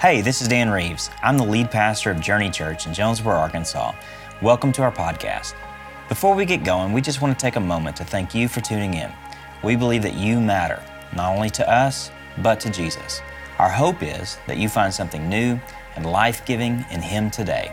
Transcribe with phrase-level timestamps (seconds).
[0.00, 1.10] Hey, this is Dan Reeves.
[1.22, 3.92] I'm the lead pastor of Journey Church in Jonesboro, Arkansas.
[4.40, 5.52] Welcome to our podcast.
[6.08, 8.62] Before we get going, we just want to take a moment to thank you for
[8.62, 9.12] tuning in.
[9.62, 10.82] We believe that you matter,
[11.14, 13.20] not only to us, but to Jesus.
[13.58, 15.60] Our hope is that you find something new
[15.96, 17.70] and life giving in Him today.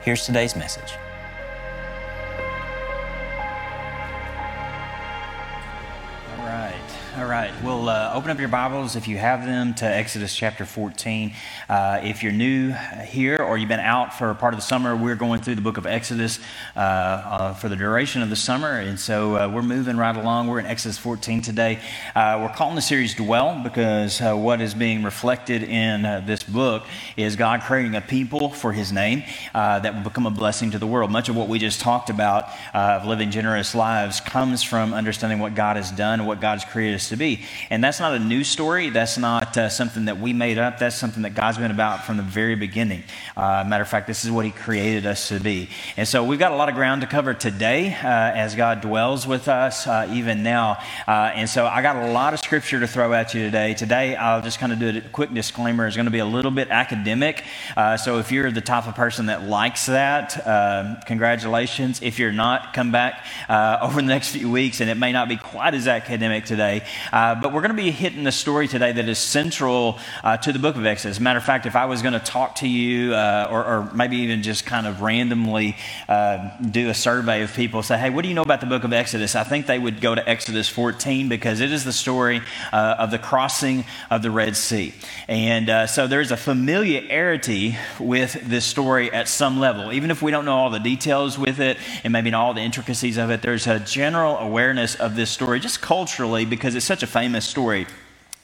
[0.00, 0.94] Here's today's message.
[8.16, 11.34] Open up your Bibles if you have them to Exodus chapter 14.
[11.68, 12.72] Uh, if you're new
[13.04, 15.76] here or you've been out for part of the summer, we're going through the book
[15.76, 16.40] of Exodus
[16.74, 20.46] uh, uh for the duration of the summer, and so uh, we're moving right along.
[20.46, 21.78] We're in Exodus 14 today.
[22.14, 26.86] Uh, we're calling the series Dwell because what is being reflected in this book
[27.18, 30.86] is God creating a people for His name that will become a blessing to the
[30.86, 31.10] world.
[31.10, 35.54] Much of what we just talked about of living generous lives comes from understanding what
[35.54, 37.44] God has done and what God's created us to be.
[37.68, 38.90] And that's not a new story.
[38.90, 40.78] That's not uh, something that we made up.
[40.78, 43.04] That's something that God's been about from the very beginning.
[43.36, 45.68] Uh, matter of fact, this is what He created us to be.
[45.96, 49.26] And so we've got a lot of ground to cover today uh, as God dwells
[49.26, 50.78] with us uh, even now.
[51.08, 53.74] Uh, and so I got a lot of scripture to throw at you today.
[53.74, 55.86] Today, I'll just kind of do a quick disclaimer.
[55.86, 57.44] It's going to be a little bit academic.
[57.76, 62.00] Uh, so if you're the type of person that likes that, um, congratulations.
[62.02, 63.24] If you're not, come back
[63.82, 66.86] over the next few weeks, and it may not be quite as academic today.
[67.10, 70.58] But we're going to be hitting the story today that is central uh, to the
[70.58, 71.16] book of Exodus.
[71.16, 73.64] As a matter of fact, if I was going to talk to you, uh, or,
[73.64, 75.76] or, maybe even just kind of randomly
[76.08, 78.84] uh, do a survey of people, say, hey, what do you know about the book
[78.84, 79.34] of Exodus?
[79.34, 82.42] I think they would go to Exodus 14 because it is the story
[82.72, 84.92] uh, of the crossing of the Red Sea.
[85.26, 89.92] And so there's a familiarity with this story at some level.
[89.92, 92.60] Even if we don't know all the details with it and maybe not all the
[92.60, 97.02] intricacies of it, there's a general awareness of this story just culturally because it's such
[97.02, 97.85] a famous story.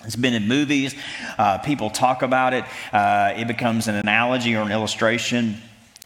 [0.05, 0.95] It's been in movies.
[1.39, 2.65] Uh, people talk about it.
[2.93, 5.61] Uh, it becomes an analogy or an illustration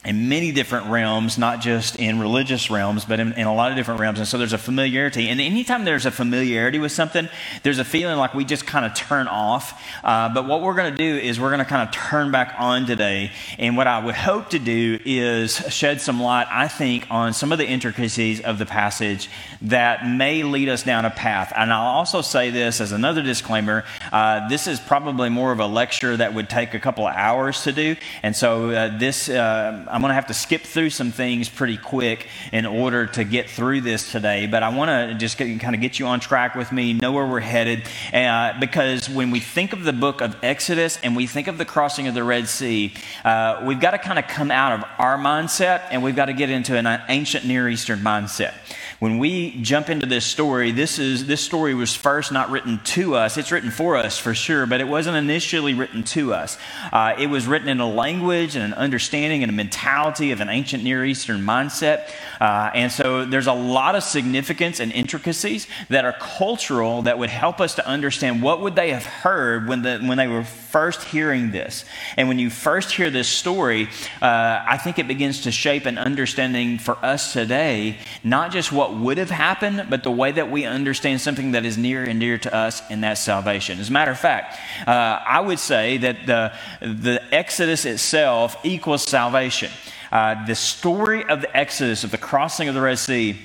[0.07, 3.77] in many different realms, not just in religious realms, but in, in, a lot of
[3.77, 4.19] different realms.
[4.19, 5.29] And so there's a familiarity.
[5.29, 7.29] And anytime there's a familiarity with something,
[7.65, 9.83] there's a feeling like we just kind of turn off.
[10.05, 12.55] Uh, but what we're going to do is we're going to kind of turn back
[12.59, 13.33] on today.
[13.59, 17.51] And what I would hope to do is shed some light, I think, on some
[17.51, 19.29] of the intricacies of the passage
[19.63, 21.53] that may lead us down a path.
[21.57, 25.67] And I'll also say this as another disclaimer uh, this is probably more of a
[25.67, 27.97] lecture that would take a couple of hours to do.
[28.23, 31.79] And so uh, this uh, I'm going to have to skip through some things pretty
[31.79, 34.47] quick in order to get through this today.
[34.47, 37.27] But I want to just kind of get you on track with me, know where
[37.27, 37.89] we're headed.
[38.13, 41.65] Uh, because when we think of the book of Exodus and we think of the
[41.65, 42.93] crossing of the Red Sea,
[43.25, 46.35] uh, we've got to kind of come out of our mindset and we've got to
[46.35, 48.53] get into an ancient Near Eastern mindset.
[48.99, 53.15] When we jump into this story, this is this story was first not written to
[53.15, 53.37] us.
[53.37, 56.57] It's written for us for sure, but it wasn't initially written to us.
[56.91, 60.49] Uh, it was written in a language and an understanding and a mentality of an
[60.49, 62.09] ancient Near Eastern mindset.
[62.41, 67.31] Uh, and so there's a lot of significance and intricacies that are cultural that would
[67.31, 71.05] help us to understand what would they have heard when the, when they were first
[71.05, 71.85] hearing this.
[72.17, 73.89] And when you first hear this story,
[74.23, 78.86] uh, I think it begins to shape an understanding for us today, not just what
[78.91, 82.21] what would have happened, but the way that we understand something that is near and
[82.21, 83.81] dear to us, and that's salvation.
[83.81, 89.03] As a matter of fact, uh, I would say that the, the Exodus itself equals
[89.03, 89.71] salvation.
[90.13, 93.37] Uh, the story of the Exodus, of the crossing of the Red Sea,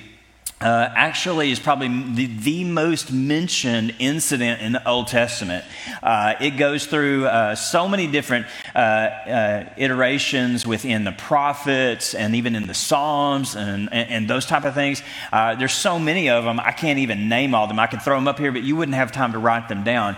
[0.62, 5.64] uh, actually is probably the, the, most mentioned incident in the Old Testament.
[6.02, 12.36] Uh, it goes through uh, so many different uh, uh, iterations within the prophets and
[12.36, 15.02] even in the Psalms and, and, and those type of things.
[15.32, 17.80] Uh, there's so many of them, I can't even name all of them.
[17.80, 20.16] I could throw them up here, but you wouldn't have time to write them down.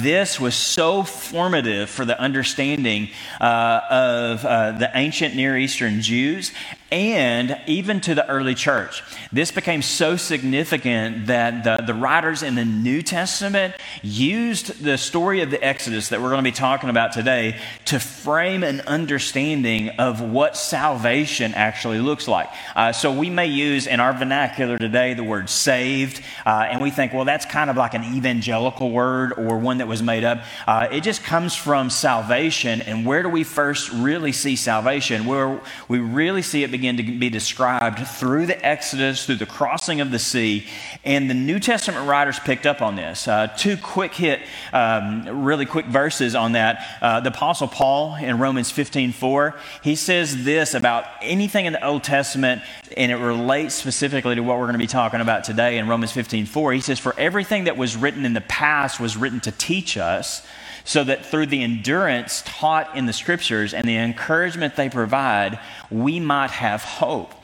[0.00, 3.10] this was so formative for the understanding
[3.40, 6.52] of the ancient Near Eastern Jews
[6.90, 9.02] and even to the early church.
[9.32, 15.40] This became so significant that the, the writers in the New Testament used the story
[15.40, 19.88] of the Exodus that we're going to be talking about today to frame an understanding
[19.98, 22.48] of what salvation actually looks like.
[22.76, 26.90] Uh, so we may use in our vernacular today the word saved, uh, and we
[26.90, 30.42] think, well, that's kind of like an evangelical word or one that was made up.
[30.66, 35.24] Uh, it just comes from salvation, and where do we first really see salvation?
[35.24, 40.00] Where we really see it begin to be described through the Exodus, through the crossing
[40.00, 40.66] of the sea.
[41.04, 43.28] And the New Testament writers picked up on this.
[43.28, 44.40] Uh, two quick hit,
[44.72, 46.98] um, really quick verses on that.
[47.00, 49.54] Uh, the Apostle Paul in Romans 15 4,
[49.84, 52.60] he says this about anything in the Old Testament,
[52.96, 56.10] and it relates specifically to what we're going to be talking about today in Romans
[56.10, 56.72] 15 4.
[56.72, 60.44] He says, For everything that was written in the past was written to teach us
[60.84, 65.58] so that through the endurance taught in the scriptures and the encouragement they provide,
[65.90, 67.34] we might have hope.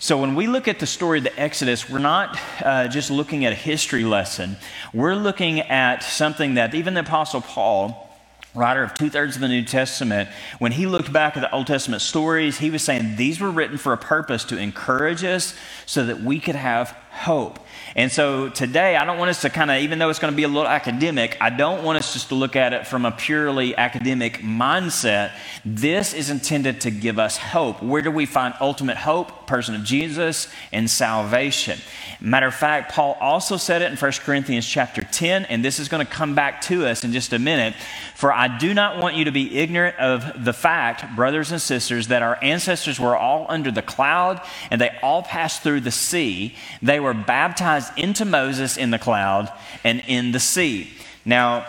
[0.00, 3.44] So, when we look at the story of the Exodus, we're not uh, just looking
[3.44, 4.56] at a history lesson.
[4.94, 8.08] We're looking at something that even the Apostle Paul,
[8.54, 10.28] writer of two thirds of the New Testament,
[10.60, 13.76] when he looked back at the Old Testament stories, he was saying these were written
[13.76, 15.54] for a purpose to encourage us
[15.84, 17.58] so that we could have hope.
[17.98, 20.36] And so today, I don't want us to kind of, even though it's going to
[20.36, 23.10] be a little academic, I don't want us just to look at it from a
[23.10, 25.32] purely academic mindset.
[25.64, 27.82] This is intended to give us hope.
[27.82, 29.48] Where do we find ultimate hope?
[29.48, 31.80] Person of Jesus and salvation.
[32.20, 35.88] Matter of fact, Paul also said it in 1 Corinthians chapter 10, and this is
[35.88, 37.74] going to come back to us in just a minute.
[38.14, 42.08] For I do not want you to be ignorant of the fact, brothers and sisters,
[42.08, 44.40] that our ancestors were all under the cloud
[44.70, 46.54] and they all passed through the sea.
[46.80, 49.52] They were baptized into Moses in the cloud
[49.84, 50.90] and in the sea.
[51.24, 51.66] Now,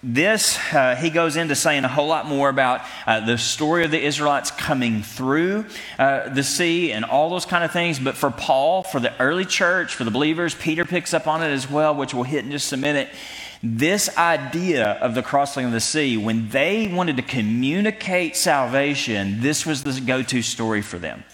[0.00, 3.90] this, uh, he goes into saying a whole lot more about uh, the story of
[3.90, 5.66] the Israelites coming through
[5.98, 7.98] uh, the sea and all those kind of things.
[7.98, 11.48] But for Paul, for the early church, for the believers, Peter picks up on it
[11.48, 13.08] as well, which we'll hit in just a minute.
[13.60, 19.66] This idea of the crossing of the sea, when they wanted to communicate salvation, this
[19.66, 21.24] was the go to story for them.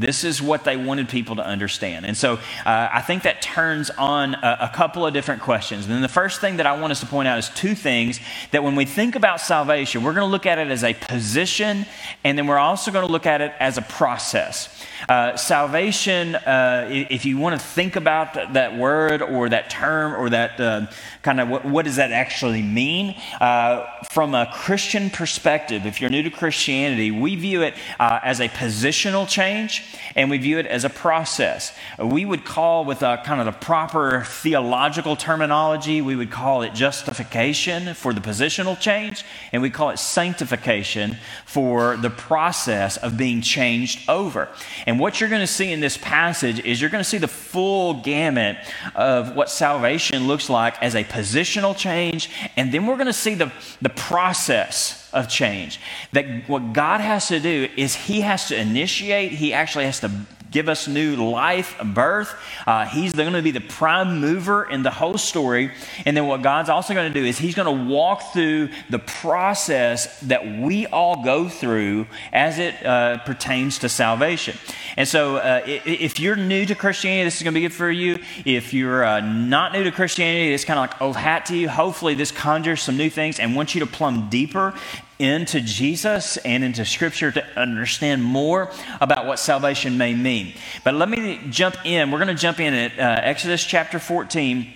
[0.00, 2.06] This is what they wanted people to understand.
[2.06, 5.84] And so uh, I think that turns on a, a, couple of different questions.
[5.84, 8.18] And then the first thing that I want us to point out is two things
[8.52, 11.84] that when we think about salvation, we're going to look at it as a position,
[12.24, 14.74] and then we're also going to look at it as a process.
[15.06, 20.30] Uh, salvation, uh, if you want to think about that word or that term or
[20.30, 20.86] that uh,
[21.22, 26.10] kind of what, what, does that actually mean, uh, from a Christian perspective, if you're
[26.10, 30.66] new to Christianity, we view it uh, as a positional change and we view it
[30.66, 31.72] as a process.
[31.98, 36.74] We would call, with a kind of the proper theological terminology, we would call it
[36.74, 43.42] justification for the positional change, and we call it sanctification for the process of being
[43.42, 44.48] changed over.
[44.86, 47.28] And what you're going to see in this passage is you're going to see the
[47.28, 48.56] full gamut
[48.94, 53.34] of what salvation looks like as a positional change, and then we're going to see
[53.34, 53.52] the,
[53.82, 55.80] the process of change.
[56.12, 60.10] That what God has to do is He has to initiate, He actually has to
[60.50, 62.34] give us new life, birth.
[62.66, 65.72] Uh, he's going to be the prime mover in the whole story.
[66.04, 68.98] And then what God's also going to do is He's going to walk through the
[68.98, 74.56] process that we all go through as it uh, pertains to salvation.
[74.96, 77.90] And so, uh, if you're new to Christianity, this is going to be good for
[77.90, 78.18] you.
[78.44, 81.68] If you're uh, not new to Christianity, it's kind of like old hat to you.
[81.68, 84.74] Hopefully, this conjures some new things and wants you to plumb deeper
[85.20, 90.54] into Jesus and into Scripture to understand more about what salvation may mean.
[90.82, 92.10] But let me jump in.
[92.10, 94.72] We're going to jump in at uh, Exodus chapter 14.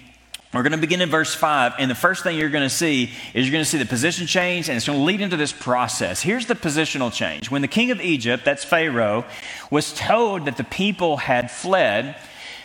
[0.53, 3.11] We're going to begin in verse 5, and the first thing you're going to see
[3.33, 5.53] is you're going to see the position change, and it's going to lead into this
[5.53, 6.23] process.
[6.23, 7.51] Here's the positional change.
[7.51, 9.25] When the king of Egypt, that's Pharaoh,
[9.73, 12.15] was told that the people had fled,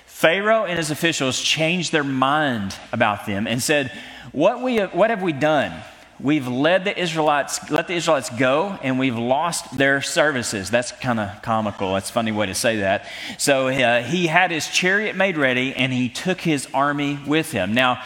[0.05, 3.91] Pharaoh and his officials changed their mind about them and said,
[4.33, 5.81] What, we what have we done?
[6.19, 10.69] We've led the Israelites, let the Israelites go, and we've lost their services.
[10.69, 11.93] That's kind of comical.
[11.93, 13.05] That's a funny way to say that.
[13.37, 17.73] So uh, he had his chariot made ready, and he took his army with him.
[17.73, 18.01] Now,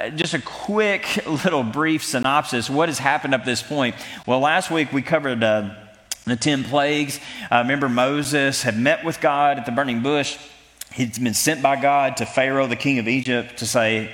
[0.00, 2.68] uh, just a quick little brief synopsis.
[2.68, 3.96] What has happened up this point?
[4.26, 5.42] Well, last week we covered.
[5.42, 5.74] Uh,
[6.26, 7.20] the 10 plagues.
[7.50, 10.38] Uh, remember, Moses had met with God at the burning bush.
[10.94, 14.10] He'd been sent by God to Pharaoh, the king of Egypt, to say,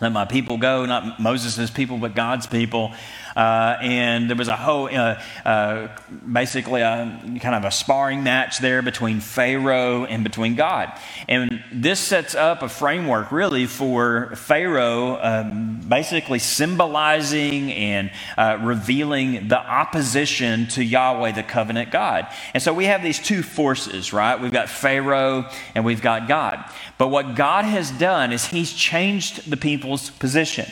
[0.00, 2.92] let my people go, not Moses' people, but God's people.
[3.38, 5.86] Uh, and there was a whole, uh, uh,
[6.30, 10.92] basically, a, kind of a sparring match there between Pharaoh and between God.
[11.28, 19.46] And this sets up a framework, really, for Pharaoh um, basically symbolizing and uh, revealing
[19.46, 22.26] the opposition to Yahweh, the covenant God.
[22.54, 24.40] And so we have these two forces, right?
[24.40, 26.64] We've got Pharaoh and we've got God.
[26.98, 30.66] But what God has done is He's changed the people's position.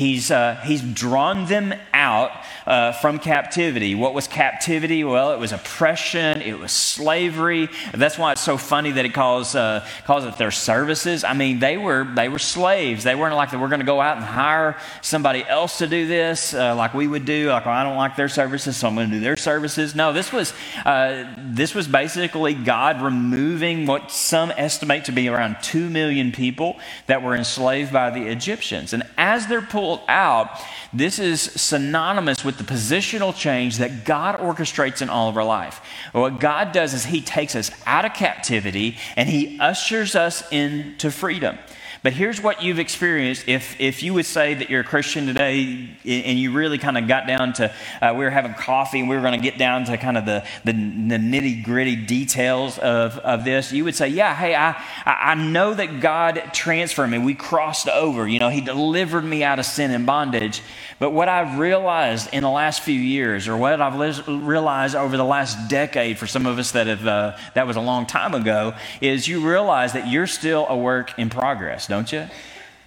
[0.00, 2.30] He's, uh, he's drawn them out
[2.70, 3.96] uh, from captivity.
[3.96, 5.02] What was captivity?
[5.02, 7.68] Well, it was oppression, it was slavery.
[7.92, 11.24] That's why it's so funny that it calls, uh, calls it their services.
[11.24, 13.02] I mean, they were, they were slaves.
[13.02, 16.54] They weren't like were going to go out and hire somebody else to do this
[16.54, 17.48] uh, like we would do.
[17.48, 19.96] Like, well, I don't like their services, so I'm going to do their services.
[19.96, 20.54] No, this was,
[20.86, 26.78] uh, this was basically God removing what some estimate to be around 2 million people
[27.08, 28.92] that were enslaved by the Egyptians.
[28.92, 30.50] And as they're pulled out,
[30.92, 35.80] this is synonymous with the positional change that God orchestrates in all of our life.
[36.12, 41.10] What God does is He takes us out of captivity and He ushers us into
[41.10, 41.58] freedom.
[42.02, 43.46] But here's what you've experienced.
[43.46, 47.06] If, if you would say that you're a Christian today and you really kind of
[47.06, 49.84] got down to, uh, we were having coffee and we were going to get down
[49.84, 54.08] to kind of the, the, the nitty gritty details of, of this, you would say,
[54.08, 57.18] Yeah, hey, I, I know that God transferred me.
[57.18, 58.26] We crossed over.
[58.26, 60.62] You know, He delivered me out of sin and bondage.
[60.98, 65.24] But what I've realized in the last few years, or what I've realized over the
[65.24, 68.74] last decade for some of us that have, uh, that was a long time ago,
[69.02, 72.28] is you realize that you're still a work in progress don't you?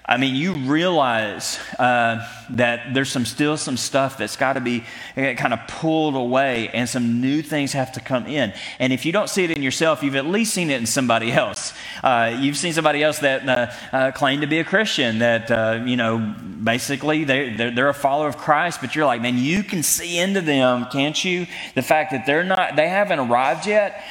[0.06, 4.84] I mean, you realize uh, that there's some still some stuff that's got to be
[5.18, 8.54] uh, kind of pulled away, and some new things have to come in.
[8.80, 11.32] And if you don't see it in yourself, you've at least seen it in somebody
[11.32, 11.74] else.
[12.04, 15.84] Uh, you've seen somebody else that uh, uh claimed to be a Christian, that uh,
[15.86, 19.64] you know, basically they're, they're, they're a follower of Christ, but you're like, man, you
[19.64, 21.48] can see into them, can't you?
[21.76, 24.04] The fact that they're not, they haven't arrived yet.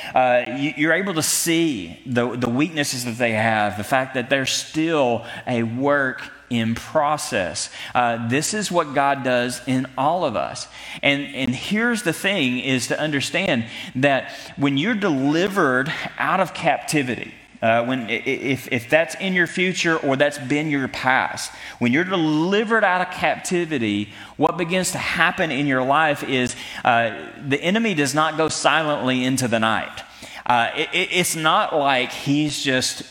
[0.58, 4.46] You, you're able to see the the weaknesses that they have, the fact that they're
[4.46, 6.22] still a work
[6.52, 7.70] in process.
[7.94, 10.68] Uh, this is what God does in all of us.
[11.02, 13.64] And, and here's the thing is to understand
[13.96, 17.32] that when you're delivered out of captivity,
[17.62, 22.02] uh, when if, if that's in your future or that's been your past when you're
[22.02, 27.16] delivered out of captivity what begins to happen in your life is uh,
[27.46, 30.02] the enemy does not go silently into the night
[30.44, 33.04] uh, it, it's not like he's just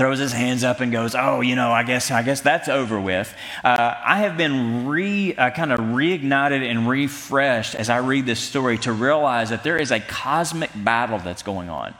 [0.00, 2.98] throws his hands up and goes, "Oh, you know, I guess I guess that's over
[2.98, 8.24] with." Uh, I have been re uh, kind of reignited and refreshed as I read
[8.24, 11.94] this story to realize that there is a cosmic battle that's going on,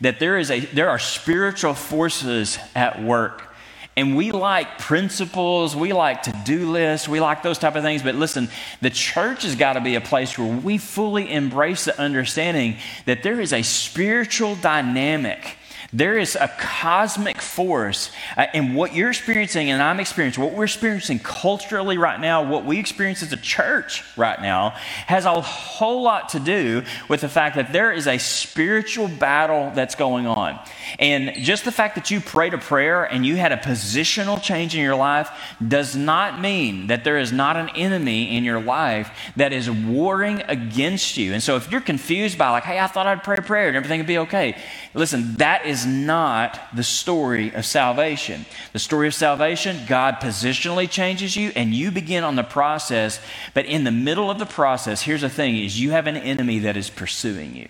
[0.00, 3.54] that there is a there are spiritual forces at work.
[3.96, 8.02] And we like principles, we like to do lists, we like those type of things.
[8.02, 8.48] But listen,
[8.80, 13.22] the church has got to be a place where we fully embrace the understanding that
[13.22, 15.56] there is a spiritual dynamic
[15.94, 20.64] there is a cosmic force, uh, and what you're experiencing and I'm experiencing, what we're
[20.64, 24.70] experiencing culturally right now, what we experience as a church right now,
[25.06, 29.70] has a whole lot to do with the fact that there is a spiritual battle
[29.74, 30.58] that's going on.
[30.98, 34.74] And just the fact that you prayed a prayer and you had a positional change
[34.74, 35.30] in your life
[35.66, 40.42] does not mean that there is not an enemy in your life that is warring
[40.48, 41.32] against you.
[41.32, 43.76] And so if you're confused by, like, hey, I thought I'd pray a prayer and
[43.76, 44.56] everything would be okay,
[44.94, 48.46] listen, that is not the story of salvation.
[48.72, 53.20] The story of salvation, God positionally changes you and you begin on the process.
[53.54, 56.60] But in the middle of the process, here's the thing is you have an enemy
[56.60, 57.68] that is pursuing you.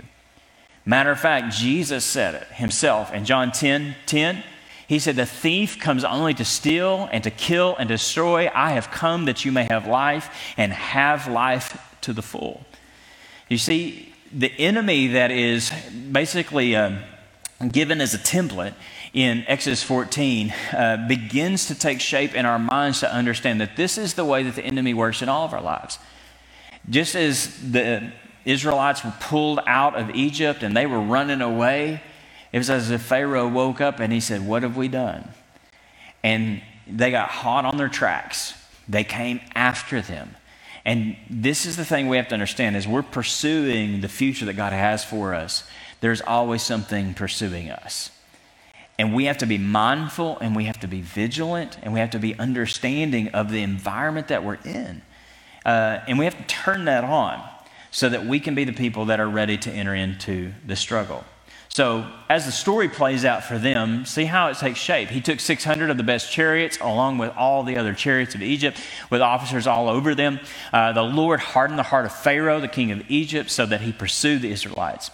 [0.85, 4.45] Matter of fact, Jesus said it himself in John 10 10.
[4.87, 8.51] He said, The thief comes only to steal and to kill and destroy.
[8.55, 10.29] I have come that you may have life
[10.59, 12.67] and have life to the full.
[13.49, 15.73] You see, the enemy that is
[16.13, 16.77] basically.
[16.77, 16.99] Um,
[17.73, 18.75] given as a template
[19.13, 23.97] in Exodus 14 uh, begins to take shape in our minds to understand that this
[23.97, 25.99] is the way that the enemy works in all of our lives.
[26.91, 28.13] Just as the
[28.45, 32.03] Israelites were pulled out of Egypt and they were running away,
[32.53, 35.29] it was as if Pharaoh woke up and he said, What have we done?
[36.23, 38.55] And they got hot on their tracks.
[38.89, 40.37] They came after them.
[40.85, 44.53] And this is the thing we have to understand is we're pursuing the future that
[44.55, 45.65] God has for us
[46.05, 48.11] there's always something pursuing us.
[48.99, 52.11] And we have to be mindful and we have to be vigilant and we have
[52.11, 55.01] to be understanding of the environment that we're in.
[55.65, 57.43] Uh, and we have to turn that on
[57.91, 61.25] so that we can be the people that are ready to enter into the struggle.
[61.71, 65.09] So, as the story plays out for them, see how it takes shape.
[65.09, 68.79] He took 600 of the best chariots, along with all the other chariots of Egypt,
[69.11, 70.39] with officers all over them.
[70.73, 73.91] Uh, the Lord hardened the heart of Pharaoh, the king of Egypt, so that he
[73.91, 75.11] pursued the Israelites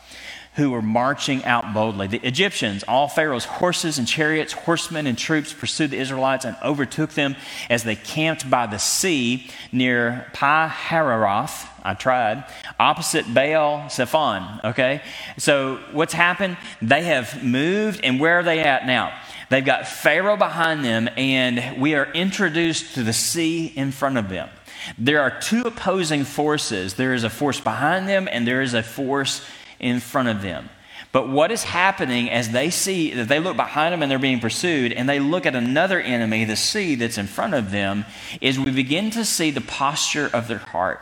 [0.54, 2.08] who were marching out boldly.
[2.08, 7.10] The Egyptians, all Pharaoh's horses and chariots, horsemen and troops, pursued the Israelites and overtook
[7.10, 7.36] them
[7.68, 11.68] as they camped by the sea near Pi Hahiroth.
[11.84, 12.44] I tried,
[12.78, 14.60] opposite Baal Zephon.
[14.64, 15.02] Okay?
[15.38, 16.56] So what's happened?
[16.82, 19.16] They have moved, and where are they at now?
[19.50, 24.28] They've got Pharaoh behind them, and we are introduced to the sea in front of
[24.28, 24.48] them.
[24.96, 26.94] There are two opposing forces.
[26.94, 29.44] There is a force behind them, and there is a force
[29.80, 30.68] in front of them.
[31.12, 34.40] But what is happening as they see that they look behind them and they're being
[34.40, 38.04] pursued, and they look at another enemy, the sea that's in front of them,
[38.40, 41.00] is we begin to see the posture of their heart.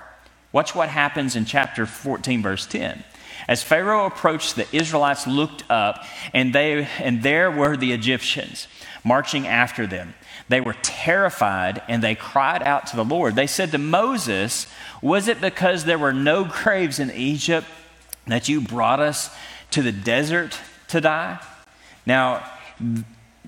[0.51, 3.05] Watch what happens in chapter 14, verse 10.
[3.47, 8.67] As Pharaoh approached, the Israelites looked up, and, they, and there were the Egyptians
[9.05, 10.15] marching after them.
[10.49, 13.35] They were terrified and they cried out to the Lord.
[13.35, 14.67] They said to Moses,
[15.03, 17.67] Was it because there were no graves in Egypt
[18.29, 19.31] that you brought us
[19.73, 20.59] to the desert
[20.89, 21.41] to die?
[22.07, 22.43] Now,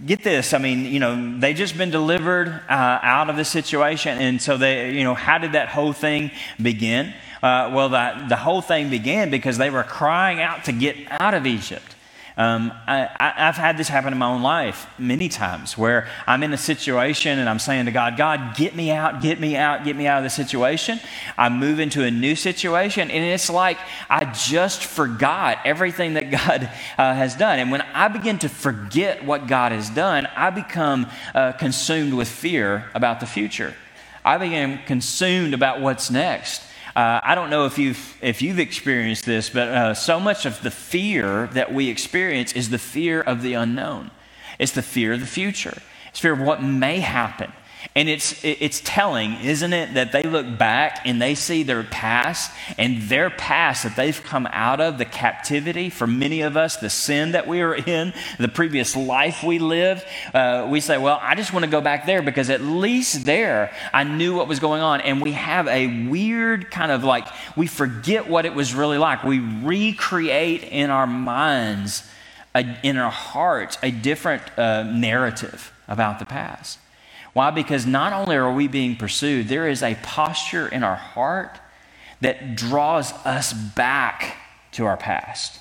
[0.04, 0.52] get this.
[0.52, 4.18] I mean, you know, they just been delivered uh, out of the situation.
[4.18, 7.12] And so they, you know, how did that whole thing begin?
[7.42, 11.34] Uh, well, that, the whole thing began because they were crying out to get out
[11.34, 11.89] of Egypt.
[12.40, 16.54] Um, I, have had this happen in my own life many times where I'm in
[16.54, 19.94] a situation and I'm saying to God, God, get me out, get me out, get
[19.94, 21.00] me out of the situation.
[21.36, 23.76] I move into a new situation and it's like
[24.08, 26.62] I just forgot everything that God
[26.96, 27.58] uh, has done.
[27.58, 32.28] And when I begin to forget what God has done, I become uh, consumed with
[32.28, 33.74] fear about the future.
[34.24, 36.62] I become consumed about what's next.
[36.96, 40.60] Uh, I don't know if you've, if you've experienced this, but uh, so much of
[40.62, 44.10] the fear that we experience is the fear of the unknown.
[44.58, 45.80] It's the fear of the future.
[46.08, 47.52] It's fear of what may happen.
[47.94, 52.52] And it's, it's telling, isn't it, that they look back and they see their past
[52.78, 56.90] and their past that they've come out of, the captivity for many of us, the
[56.90, 60.04] sin that we were in, the previous life we lived.
[60.32, 63.74] Uh, we say, well, I just want to go back there because at least there
[63.92, 65.00] I knew what was going on.
[65.00, 69.24] And we have a weird kind of like, we forget what it was really like.
[69.24, 72.08] We recreate in our minds,
[72.54, 76.78] a, in our hearts, a different uh, narrative about the past.
[77.32, 77.50] Why?
[77.50, 81.58] Because not only are we being pursued, there is a posture in our heart
[82.20, 84.36] that draws us back
[84.72, 85.60] to our past.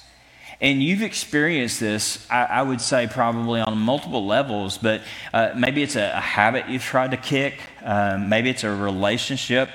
[0.62, 5.02] And you've experienced this, I, I would say, probably on multiple levels, but
[5.34, 9.70] uh, maybe it's a, a, habit you've tried to kick, um, maybe it's a relationship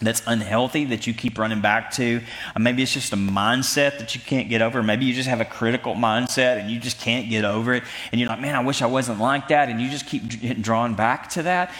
[0.00, 2.20] that's unhealthy that you keep running back to.
[2.54, 4.82] Uh, maybe it's just a mindset that you can't get over.
[4.82, 7.82] Maybe you just have a critical mindset and you just can't get over it.
[8.10, 9.68] And you're like, man, I wish I wasn't like that.
[9.68, 11.72] And you just keep getting drawn back to that.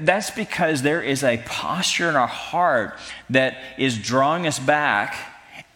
[0.00, 2.98] That's because there is a posture in our heart
[3.30, 5.16] that is drawing us back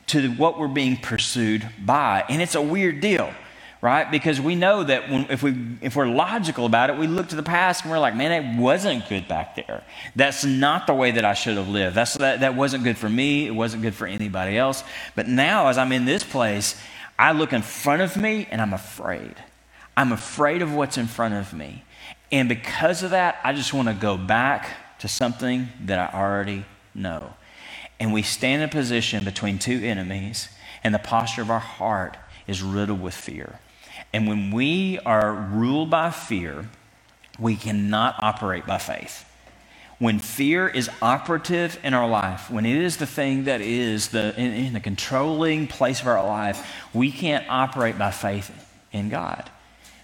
[0.08, 2.24] to what we're being pursued by.
[2.28, 3.32] And it's a weird deal
[3.80, 4.10] right?
[4.10, 7.36] Because we know that when, if, we, if we're logical about it, we look to
[7.36, 9.84] the past and we're like, man, it wasn't good back there.
[10.16, 11.94] That's not the way that I should have lived.
[11.94, 13.46] That's, that, that wasn't good for me.
[13.46, 14.82] It wasn't good for anybody else.
[15.14, 16.80] But now, as I'm in this place,
[17.18, 19.34] I look in front of me and I'm afraid.
[19.96, 21.84] I'm afraid of what's in front of me.
[22.30, 26.64] And because of that, I just want to go back to something that I already
[26.94, 27.34] know.
[28.00, 30.48] And we stand in a position between two enemies,
[30.84, 33.58] and the posture of our heart is riddled with fear.
[34.12, 36.68] And when we are ruled by fear,
[37.38, 39.24] we cannot operate by faith.
[39.98, 44.32] When fear is operative in our life, when it is the thing that is the,
[44.40, 48.50] in, in the controlling place of our life, we can't operate by faith
[48.92, 49.50] in God.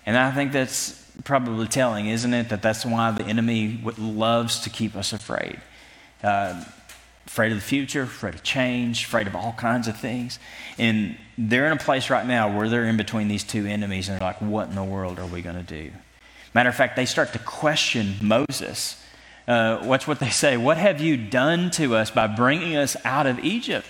[0.05, 2.49] And I think that's probably telling, isn't it?
[2.49, 5.61] That that's why the enemy loves to keep us afraid.
[6.23, 6.65] Uh,
[7.27, 10.39] afraid of the future, afraid of change, afraid of all kinds of things.
[10.77, 14.21] And they're in a place right now where they're in between these two enemies and
[14.21, 15.91] they're like, what in the world are we going to do?
[16.55, 19.03] Matter of fact, they start to question Moses.
[19.47, 20.57] Uh, what's what they say?
[20.57, 23.89] What have you done to us by bringing us out of Egypt?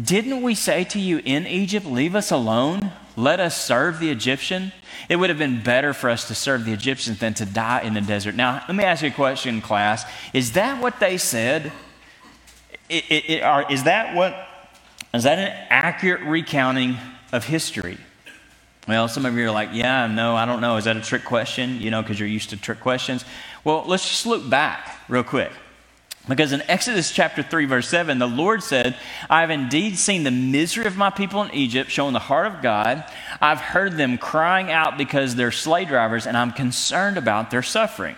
[0.00, 2.92] Didn't we say to you in Egypt, leave us alone?
[3.16, 4.72] Let us serve the Egyptian?
[5.08, 7.94] It would have been better for us to serve the Egyptians than to die in
[7.94, 8.34] the desert.
[8.34, 10.04] Now, let me ask you a question, class.
[10.32, 11.72] Is that what they said?
[12.88, 14.34] It, it, it, are, is that what
[15.14, 16.96] is that an accurate recounting
[17.32, 17.98] of history?
[18.86, 20.76] Well, some of you are like, yeah, no, I don't know.
[20.76, 21.80] Is that a trick question?
[21.80, 23.24] You know, because you're used to trick questions.
[23.64, 25.52] Well, let's just look back real quick.
[26.26, 28.96] Because in Exodus chapter 3, verse 7, the Lord said,
[29.28, 32.62] I have indeed seen the misery of my people in Egypt, showing the heart of
[32.62, 33.04] God.
[33.42, 38.16] I've heard them crying out because they're slave drivers, and I'm concerned about their suffering.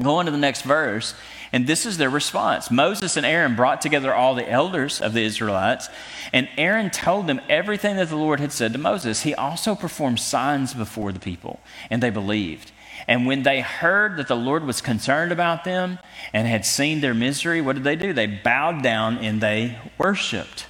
[0.00, 1.14] Go on to the next verse,
[1.52, 2.70] and this is their response.
[2.70, 5.88] Moses and Aaron brought together all the elders of the Israelites,
[6.32, 9.22] and Aaron told them everything that the Lord had said to Moses.
[9.22, 11.60] He also performed signs before the people,
[11.90, 12.72] and they believed.
[13.08, 15.98] And when they heard that the Lord was concerned about them
[16.32, 18.12] and had seen their misery, what did they do?
[18.12, 20.66] They bowed down and they worshiped.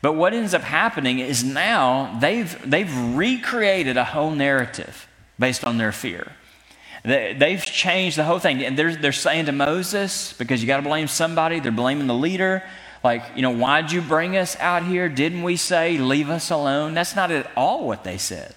[0.00, 5.06] But what ends up happening is now they've, they've recreated a whole narrative
[5.38, 6.32] based on their fear.
[7.04, 8.62] They, have changed the whole thing.
[8.64, 12.14] And they're, they're saying to Moses, because you got to blame somebody, they're blaming the
[12.14, 12.62] leader.
[13.02, 15.08] Like, you know, why'd you bring us out here?
[15.08, 16.94] Didn't we say, leave us alone?
[16.94, 18.54] That's not at all what they said.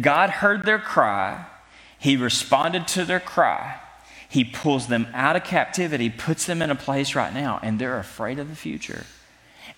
[0.00, 1.46] God heard their cry,
[1.98, 3.80] He responded to their cry.
[4.28, 7.98] He pulls them out of captivity, puts them in a place right now, and they're
[7.98, 9.06] afraid of the future.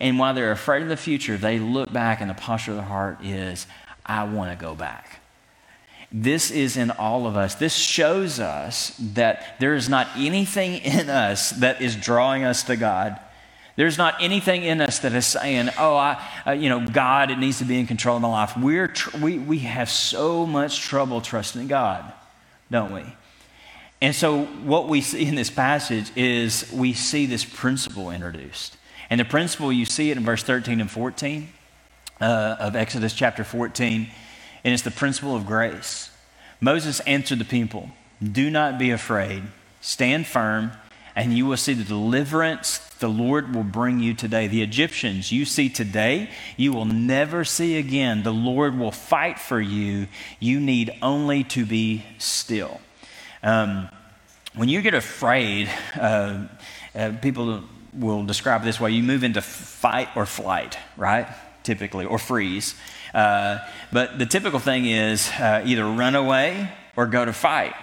[0.00, 2.82] And while they're afraid of the future, they look back, and the posture of the
[2.82, 3.66] heart is,
[4.04, 5.19] I want to go back.
[6.12, 7.54] This is in all of us.
[7.54, 12.76] This shows us that there is not anything in us that is drawing us to
[12.76, 13.20] God.
[13.76, 17.38] There's not anything in us that is saying, oh, I, uh, you know, God, it
[17.38, 18.56] needs to be in control of my life.
[18.56, 22.12] We're tr- we, we have so much trouble trusting God,
[22.70, 23.04] don't we?
[24.02, 28.76] And so, what we see in this passage is we see this principle introduced.
[29.10, 31.48] And the principle, you see it in verse 13 and 14
[32.20, 34.08] uh, of Exodus chapter 14,
[34.64, 36.10] and it's the principle of grace.
[36.60, 37.90] Moses answered the people
[38.22, 39.42] Do not be afraid,
[39.80, 40.72] stand firm,
[41.16, 44.46] and you will see the deliverance the Lord will bring you today.
[44.46, 48.22] The Egyptians you see today, you will never see again.
[48.22, 50.06] The Lord will fight for you.
[50.38, 52.80] You need only to be still.
[53.42, 53.88] Um,
[54.54, 56.46] when you get afraid, uh,
[56.94, 61.26] uh, people will describe this way you move into fight or flight, right?
[61.62, 62.74] Typically, or freeze.
[63.14, 63.58] Uh,
[63.92, 67.74] but the typical thing is uh, either run away or go to fight.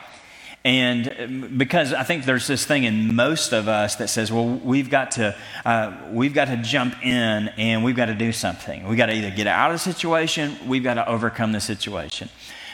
[0.68, 4.48] And um, because I think there's this thing in most of us that says, well,
[4.50, 8.86] we've got to, uh, we've got to jump in and we've got to do something.
[8.86, 12.30] We've got to either get out of the situation, we've got to overcome the situation.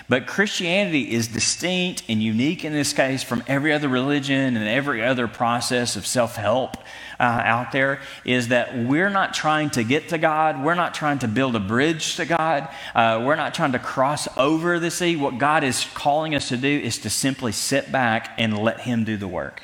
[0.10, 5.04] But Christianity is distinct and unique in this case from every other religion and every
[5.04, 6.78] other process of self help
[7.20, 8.02] uh, out there.
[8.26, 11.60] Is that we're not trying to get to God, we're not trying to build a
[11.60, 15.16] bridge to God, uh, we're not trying to cross over the sea.
[15.16, 19.06] What God is calling us to do is to simply sit back and let Him
[19.06, 19.63] do the work.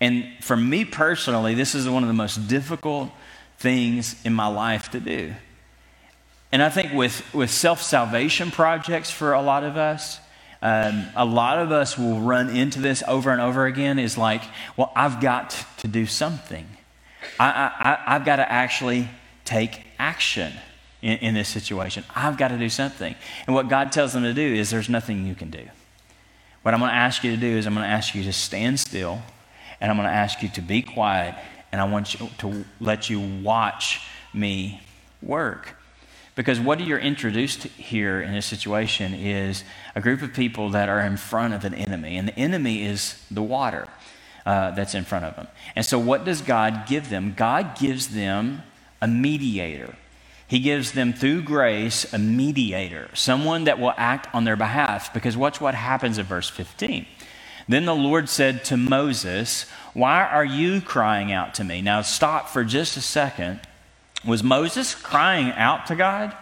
[0.00, 3.10] And for me personally, this is one of the most difficult
[3.58, 5.34] things in my life to do
[6.52, 10.20] and I think with, with self salvation projects for a lot of us,
[10.62, 14.42] um, a lot of us will run into this over and over again is like,
[14.76, 16.66] well, I've got to do something.
[17.38, 17.72] I,
[18.06, 19.08] I, I've got to actually
[19.44, 20.52] take action
[21.02, 22.04] in, in this situation.
[22.14, 23.14] I've got to do something.
[23.46, 25.68] And what God tells them to do is there's nothing you can do.
[26.62, 28.32] What I'm going to ask you to do is I'm going to ask you to
[28.32, 29.22] stand still
[29.80, 31.34] and I'm going to ask you to be quiet
[31.70, 34.00] and I want you to let you watch
[34.32, 34.80] me
[35.22, 35.76] work.
[36.36, 41.00] Because what you're introduced here in this situation is a group of people that are
[41.00, 43.88] in front of an enemy, and the enemy is the water
[44.44, 45.48] uh, that's in front of them.
[45.74, 47.32] And so, what does God give them?
[47.34, 48.62] God gives them
[49.00, 49.96] a mediator.
[50.46, 55.12] He gives them through grace a mediator, someone that will act on their behalf.
[55.14, 57.06] Because watch what happens in verse 15.
[57.66, 61.80] Then the Lord said to Moses, Why are you crying out to me?
[61.80, 63.60] Now, stop for just a second
[64.26, 66.36] was Moses crying out to God?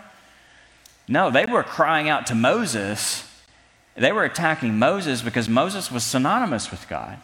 [1.07, 3.29] No, they were crying out to Moses.
[3.95, 7.19] They were attacking Moses because Moses was synonymous with God.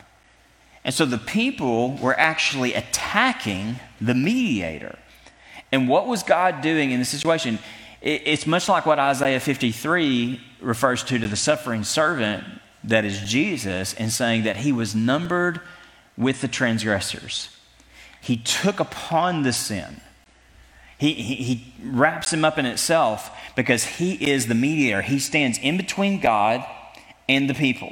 [0.85, 4.99] And so the people were actually attacking the mediator.
[5.73, 7.59] And what was God doing in the situation?
[8.01, 12.45] It's much like what Isaiah 53 refers to to the suffering servant
[12.83, 15.61] that is Jesus, and saying that he was numbered
[16.17, 17.51] with the transgressors.
[18.23, 20.01] He took upon the sin.
[21.01, 25.01] He, he, he wraps him up in itself because he is the mediator.
[25.01, 26.63] He stands in between God
[27.27, 27.91] and the people.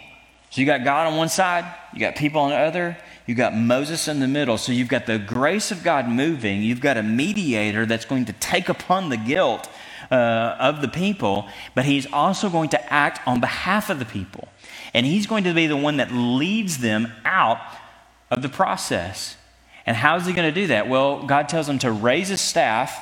[0.50, 3.56] So you got God on one side, you got people on the other, you got
[3.56, 4.58] Moses in the middle.
[4.58, 8.34] So you've got the grace of God moving, you've got a mediator that's going to
[8.34, 9.70] take upon the guilt
[10.10, 14.48] uh, of the people, but he's also going to act on behalf of the people.
[14.92, 17.58] And he's going to be the one that leads them out
[18.30, 19.37] of the process.
[19.88, 20.86] And how is he going to do that?
[20.86, 22.94] Well, God tells him to raise his staff,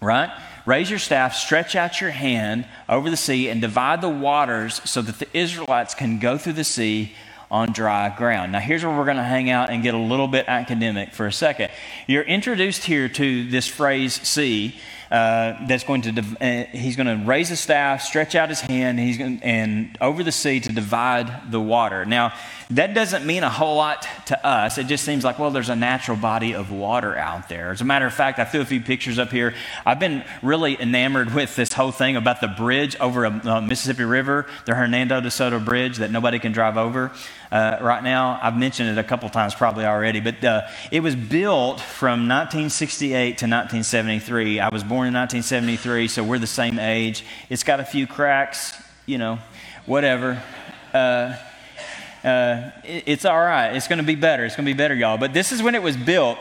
[0.00, 0.28] right?
[0.66, 5.00] Raise your staff, stretch out your hand over the sea, and divide the waters so
[5.00, 7.14] that the Israelites can go through the sea
[7.52, 8.50] on dry ground.
[8.50, 11.28] Now, here's where we're going to hang out and get a little bit academic for
[11.28, 11.70] a second.
[12.08, 14.74] You're introduced here to this phrase sea.
[15.10, 18.98] Uh, that's going to uh, he's going to raise the staff, stretch out his hand,
[18.98, 22.04] he's going, and over the sea to divide the water.
[22.04, 22.34] Now,
[22.70, 24.76] that doesn't mean a whole lot to us.
[24.76, 27.70] It just seems like, well, there's a natural body of water out there.
[27.70, 29.54] As a matter of fact, I threw a few pictures up here.
[29.86, 34.04] I've been really enamored with this whole thing about the bridge over a uh, Mississippi
[34.04, 37.12] River, the Hernando de Soto Bridge that nobody can drive over
[37.50, 38.38] uh, right now.
[38.42, 43.14] I've mentioned it a couple times probably already, but uh, it was built from 1968
[43.14, 44.60] to 1973.
[44.60, 47.24] I was born in 1973, so we're the same age.
[47.48, 49.38] It's got a few cracks, you know,
[49.86, 50.42] whatever.
[50.92, 51.36] Uh,
[52.24, 53.74] uh it, it's all right.
[53.74, 54.44] It's going to be better.
[54.44, 55.18] It's going to be better, y'all.
[55.18, 56.38] But this is when it was built.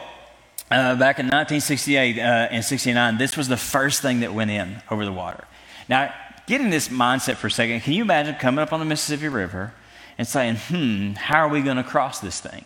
[0.70, 4.82] Uh, back in 1968 uh, and 69, this was the first thing that went in
[4.92, 5.46] over the water.
[5.88, 6.14] Now,
[6.46, 9.30] get in this mindset for a second, can you imagine coming up on the Mississippi
[9.30, 9.72] River,
[10.18, 12.66] and saying, hmm, how are we going to cross this thing?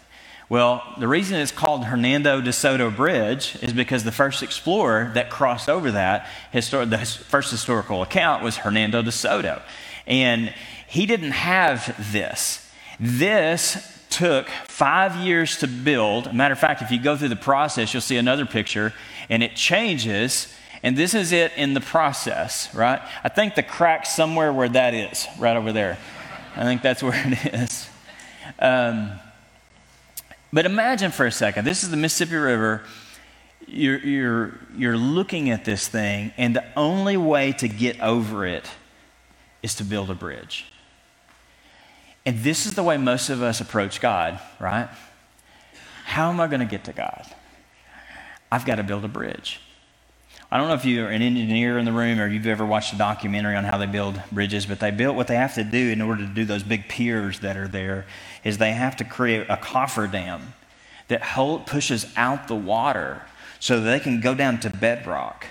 [0.52, 5.30] Well, the reason it's called Hernando de Soto Bridge is because the first explorer that
[5.30, 9.62] crossed over that, histor- the first historical account was Hernando de Soto.
[10.06, 10.54] And
[10.88, 12.70] he didn't have this.
[13.00, 16.34] This took five years to build.
[16.34, 18.92] Matter of fact, if you go through the process, you'll see another picture,
[19.30, 20.54] and it changes.
[20.84, 23.02] And this is it in the process, right?
[23.24, 25.98] I think the crack somewhere where that is, right over there.
[26.58, 27.88] I think that's where it is.
[28.60, 29.14] Um,
[30.54, 32.84] but imagine for a second this is the Mississippi River.
[33.68, 38.70] You're, you're, you're looking at this thing, and the only way to get over it
[39.62, 40.66] is to build a bridge.
[42.26, 44.90] And this is the way most of us approach God, right?
[46.06, 47.26] How am I going to get to God?
[48.52, 49.62] I've got to build a bridge.
[50.54, 52.98] I don't know if you're an engineer in the room or you've ever watched a
[52.98, 56.02] documentary on how they build bridges, but they built what they have to do in
[56.02, 58.06] order to do those big piers that are there
[58.44, 60.42] is they have to create a cofferdam
[61.08, 63.22] that hold, pushes out the water
[63.62, 65.46] so they can go down to bedrock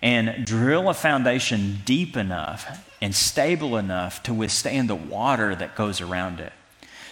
[0.00, 6.00] and drill a foundation deep enough and stable enough to withstand the water that goes
[6.00, 6.54] around it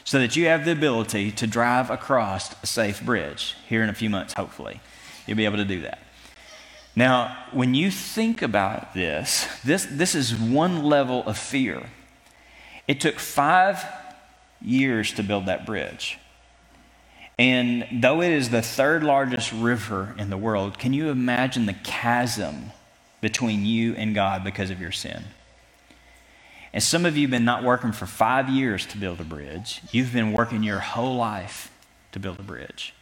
[0.03, 3.95] so that you have the ability to drive across a safe bridge here in a
[3.95, 4.81] few months, hopefully.
[5.27, 5.99] You'll be able to do that.
[6.95, 11.85] Now, when you think about this, this, this is one level of fear.
[12.87, 13.85] It took five
[14.61, 16.19] years to build that bridge.
[17.39, 21.73] And though it is the third largest river in the world, can you imagine the
[21.73, 22.73] chasm
[23.21, 25.25] between you and God because of your sin?
[26.75, 29.81] And some of you have been not working for five years to build a bridge.
[29.93, 31.71] You've been working your whole life
[32.13, 32.95] to build a bridge.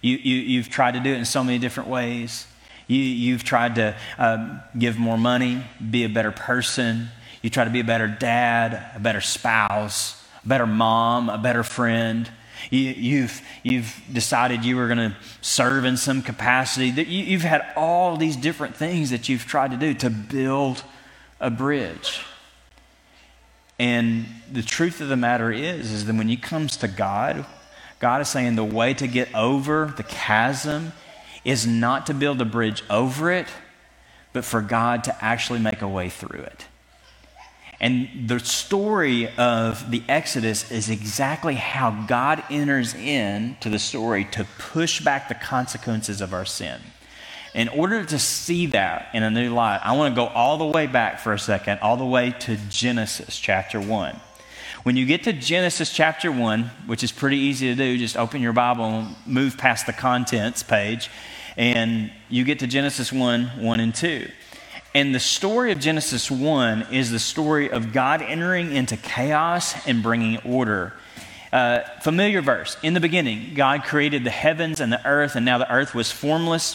[0.00, 2.46] You, you, you've tried to do it in so many different ways.
[2.86, 7.08] You, you've tried to um, give more money, be a better person.
[7.42, 11.62] You try to be a better dad, a better spouse, a better mom, a better
[11.62, 12.30] friend.
[12.70, 16.88] You, have you've, you've decided you were going to serve in some capacity.
[16.88, 20.82] You, you've had all these different things that you've tried to do to build
[21.40, 22.20] a bridge.
[23.78, 27.44] And the truth of the matter is, is that when it comes to God,
[27.98, 30.92] God is saying the way to get over the chasm
[31.44, 33.46] is not to build a bridge over it,
[34.32, 36.66] but for God to actually make a way through it.
[37.80, 44.46] And the story of the Exodus is exactly how God enters into the story to
[44.58, 46.80] push back the consequences of our sin.
[47.54, 50.64] In order to see that in a new light, I want to go all the
[50.64, 54.18] way back for a second, all the way to Genesis chapter 1.
[54.82, 58.42] When you get to Genesis chapter 1, which is pretty easy to do, just open
[58.42, 61.08] your Bible and move past the contents page,
[61.56, 64.28] and you get to Genesis 1 1 and 2.
[64.92, 70.02] And the story of Genesis 1 is the story of God entering into chaos and
[70.02, 70.94] bringing order.
[71.52, 72.76] Uh, familiar verse.
[72.82, 76.10] In the beginning, God created the heavens and the earth, and now the earth was
[76.10, 76.74] formless.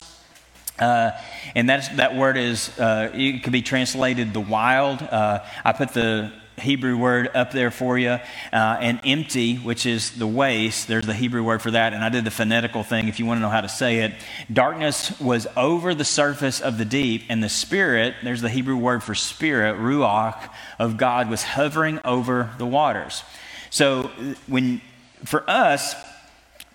[0.79, 1.11] Uh,
[1.55, 5.01] and that's, that word is, uh, it could be translated the wild.
[5.01, 8.09] Uh, I put the Hebrew word up there for you.
[8.09, 11.93] Uh, and empty, which is the waste, there's the Hebrew word for that.
[11.93, 14.13] And I did the phonetical thing if you want to know how to say it.
[14.51, 19.03] Darkness was over the surface of the deep, and the Spirit, there's the Hebrew word
[19.03, 23.23] for spirit, Ruach, of God was hovering over the waters.
[23.69, 24.09] So
[24.47, 24.81] when,
[25.25, 25.95] for us,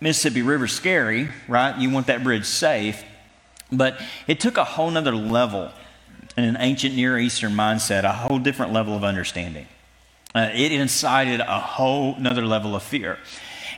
[0.01, 1.77] Mississippi River's scary, right?
[1.79, 3.03] You want that bridge safe.
[3.71, 5.71] But it took a whole nother level
[6.37, 9.67] in an ancient Near Eastern mindset, a whole different level of understanding.
[10.35, 13.19] Uh, it incited a whole nother level of fear.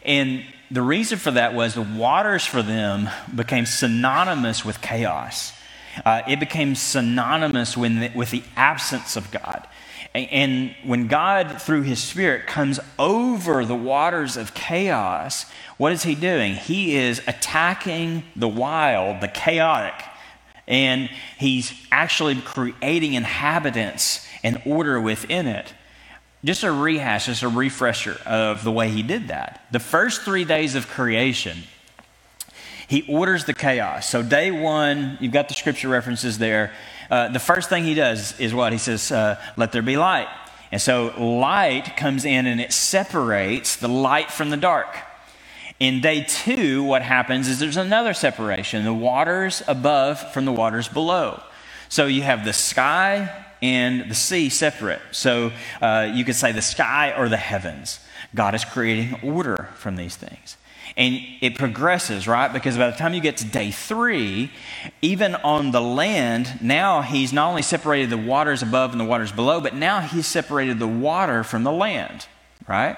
[0.05, 5.53] And the reason for that was the waters for them became synonymous with chaos.
[6.05, 9.67] Uh, it became synonymous the, with the absence of God.
[10.15, 16.15] And when God, through His Spirit, comes over the waters of chaos, what is He
[16.15, 16.55] doing?
[16.55, 20.05] He is attacking the wild, the chaotic,
[20.67, 25.73] and He's actually creating inhabitants and order within it
[26.45, 29.65] just a rehash, just a refresher of the way he did that.
[29.73, 31.63] The first three days of creation,
[32.87, 34.09] he orders the chaos.
[34.09, 36.73] So, day one, you've got the scripture references there.
[37.11, 38.73] Uh, the first thing he does is what?
[38.73, 40.29] He says, uh, Let there be light.
[40.71, 44.99] And so, light comes in and it separates the light from the dark.
[45.85, 50.89] In day two, what happens is there's another separation the waters above from the waters
[50.89, 51.43] below.
[51.91, 55.03] So, you have the sky and the sea separate.
[55.11, 58.01] So uh, you could say the sky or the heavens.
[58.35, 60.57] God is creating order from these things.
[60.97, 62.51] And it progresses, right?
[62.51, 64.51] Because by the time you get to day three,
[65.03, 69.33] even on the land, now he's not only separated the waters above and the waters
[69.33, 72.27] below, but now he's separated the water from the land,
[72.67, 72.97] right?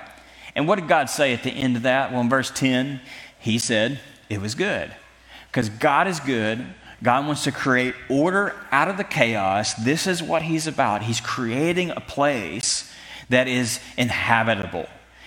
[0.56, 2.10] And what did God say at the end of that?
[2.10, 3.00] Well, in verse 10,
[3.38, 4.92] he said, It was good.
[5.52, 6.66] Because God is good
[7.02, 9.74] God wants to create order out of the chaos.
[9.74, 11.02] This is what He's about.
[11.02, 12.92] He's creating a place
[13.28, 14.86] that is inhabitable.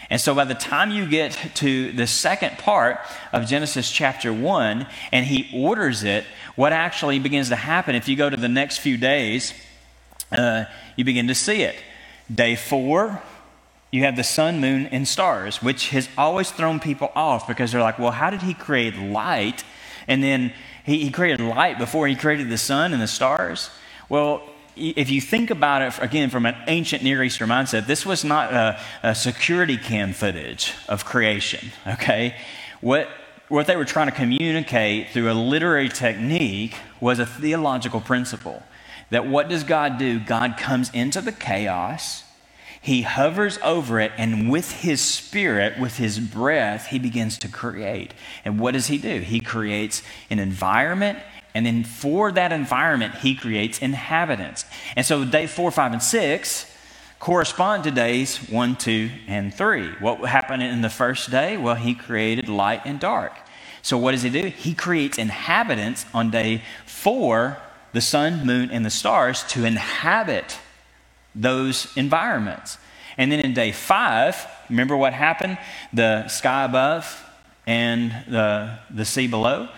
[0.09, 2.99] And so by the time you get to the second part
[3.31, 8.15] of Genesis chapter 1 and he orders it, what actually begins to happen, if you
[8.15, 9.53] go to the next few days,
[10.31, 10.65] uh,
[10.95, 11.75] you begin to see it.
[12.33, 13.21] Day four,
[13.91, 17.81] you have the sun, moon, and stars, which has always thrown people off because they're
[17.81, 19.63] like, well, how did he create light?
[20.07, 23.69] And then he, he created light before he created the sun and the stars.
[24.07, 24.43] Well,
[24.75, 28.53] if you think about it again from an ancient Near Eastern mindset, this was not
[28.53, 32.35] a, a security cam footage of creation, okay?
[32.81, 33.09] What,
[33.49, 38.63] what they were trying to communicate through a literary technique was a theological principle
[39.09, 40.19] that what does God do?
[40.19, 42.23] God comes into the chaos,
[42.81, 48.13] He hovers over it, and with His Spirit, with His breath, He begins to create.
[48.45, 49.19] And what does He do?
[49.19, 51.19] He creates an environment
[51.53, 54.65] and then for that environment, he creates inhabitants.
[54.95, 56.71] And so day four, five, and six
[57.19, 59.89] correspond to days one, two, and three.
[59.99, 61.57] What happened in the first day?
[61.57, 63.33] Well, he created light and dark.
[63.81, 64.47] So what does he do?
[64.47, 67.57] He creates inhabitants on day four,
[67.93, 70.59] the sun, moon, and the stars to inhabit
[71.39, 72.77] those environments.
[73.17, 75.57] And then in day five, remember what happened?
[75.93, 77.25] The sky above
[77.65, 79.69] and the, the sea below.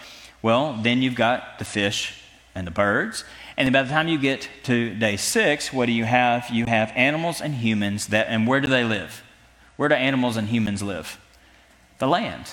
[0.42, 2.22] Well, then you've got the fish
[2.56, 3.24] and the birds.
[3.58, 6.50] And then by the time you get to day six, what do you have?
[6.50, 9.24] You have animals and humans that, and where do they live?
[9.76, 11.20] Where do animals and humans live?
[12.00, 12.52] The land.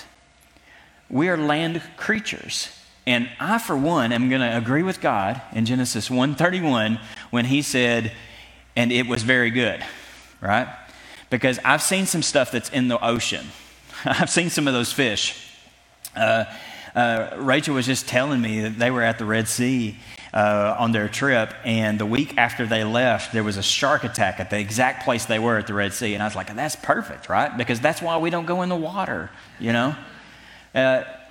[1.09, 2.69] We are land creatures.
[3.07, 6.99] And I, for one, am going to agree with God in Genesis 1:31
[7.31, 8.11] when He said,
[8.79, 9.83] "And it was very good,"
[10.41, 10.67] right?
[11.29, 13.45] Because I've seen some stuff that's in the ocean.
[14.05, 15.35] I've seen some of those fish.
[16.15, 16.45] Uh,
[16.95, 19.97] uh, Rachel was just telling me that they were at the Red Sea
[20.33, 24.39] uh, on their trip, and the week after they left, there was a shark attack
[24.39, 26.13] at the exact place they were at the Red Sea.
[26.13, 27.55] And I was like, that's perfect, right?
[27.55, 29.95] Because that's why we don't go in the water, you know?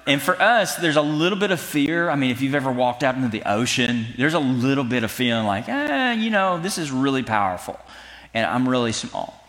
[0.09, 2.09] And for us, there's a little bit of fear.
[2.09, 5.11] I mean, if you've ever walked out into the ocean, there's a little bit of
[5.11, 7.79] feeling like, eh, you know, this is really powerful,
[8.33, 9.45] and I'm really small.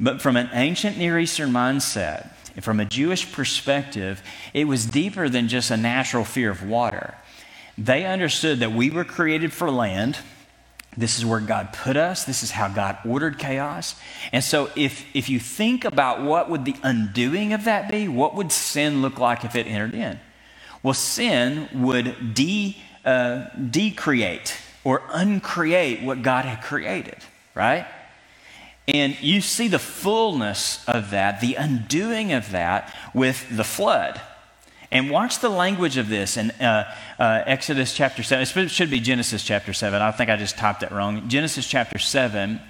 [0.00, 4.20] But from an ancient Near Eastern mindset, and from a Jewish perspective,
[4.52, 7.14] it was deeper than just a natural fear of water.
[7.78, 10.18] They understood that we were created for land.
[10.96, 12.24] This is where God put us.
[12.24, 13.94] This is how God ordered chaos.
[14.32, 18.34] And so if, if you think about what would the undoing of that be, what
[18.34, 20.18] would sin look like if it entered in?
[20.82, 27.18] Well, sin would de, uh, decreate or uncreate what God had created,
[27.54, 27.86] right?
[28.88, 34.20] And you see the fullness of that, the undoing of that with the flood.
[34.92, 38.64] And watch the language of this in uh, uh, Exodus chapter 7.
[38.64, 40.02] It should be Genesis chapter 7.
[40.02, 41.28] I think I just typed that wrong.
[41.28, 42.60] Genesis chapter 7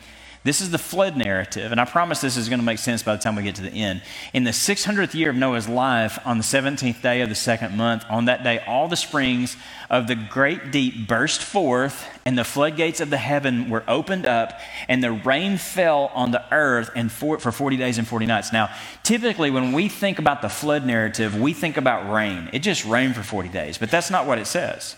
[0.42, 3.14] this is the flood narrative, and I promise this is going to make sense by
[3.14, 4.00] the time we get to the end.
[4.32, 8.06] In the 600th year of Noah's life, on the 17th day of the second month,
[8.08, 9.58] on that day, all the springs
[9.90, 14.58] of the great deep burst forth, and the floodgates of the heaven were opened up,
[14.88, 18.50] and the rain fell on the earth and for, for 40 days and 40 nights.
[18.50, 22.48] Now, typically, when we think about the flood narrative, we think about rain.
[22.54, 24.96] It just rained for 40 days, but that's not what it says.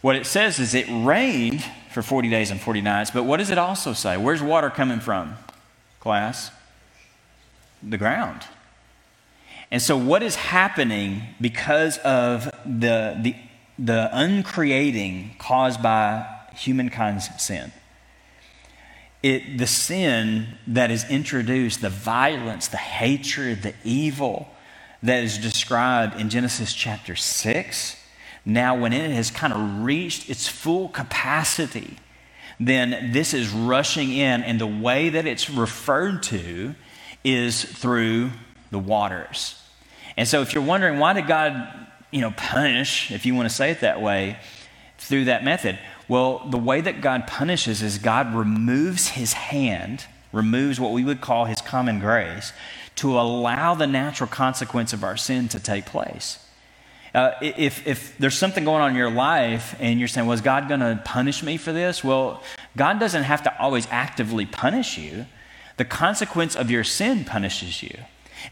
[0.00, 1.64] What it says is it rained
[1.94, 4.16] for 40 days and 40 nights, but what does it also say?
[4.16, 5.36] Where's water coming from,
[6.00, 6.50] class?
[7.82, 8.42] The ground.
[9.70, 13.36] And so, what is happening because of the, the,
[13.78, 16.26] the uncreating caused by
[16.56, 17.72] humankind's sin?
[19.22, 24.48] It, the sin that is introduced, the violence, the hatred, the evil
[25.02, 28.03] that is described in Genesis chapter 6
[28.44, 31.96] now, when it has kind of reached its full capacity,
[32.60, 36.74] then this is rushing in, and the way that it's referred to
[37.24, 38.30] is through
[38.70, 39.60] the waters.
[40.16, 43.54] And so, if you're wondering why did God, you know, punish, if you want to
[43.54, 44.38] say it that way,
[44.98, 50.78] through that method, well, the way that God punishes is God removes His hand, removes
[50.78, 52.52] what we would call His common grace,
[52.96, 56.43] to allow the natural consequence of our sin to take place.
[57.14, 60.66] Uh, if, if there's something going on in your life and you're saying, well, God
[60.66, 62.02] going to punish me for this?
[62.02, 62.42] Well,
[62.76, 65.26] God doesn't have to always actively punish you.
[65.76, 67.96] The consequence of your sin punishes you.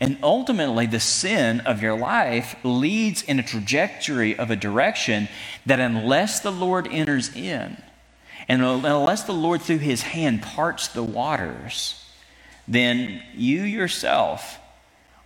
[0.01, 5.29] And ultimately, the sin of your life leads in a trajectory of a direction
[5.67, 7.77] that, unless the Lord enters in,
[8.49, 12.03] and unless the Lord through his hand parts the waters,
[12.67, 14.59] then you yourself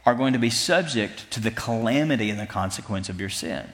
[0.07, 3.67] are going to be subject to the calamity and the consequence of your sin.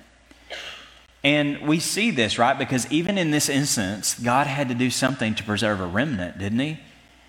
[1.22, 2.58] And we see this, right?
[2.58, 6.58] Because even in this instance, God had to do something to preserve a remnant, didn't
[6.58, 6.80] He?